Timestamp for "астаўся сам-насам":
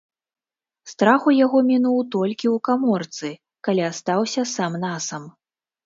3.93-5.35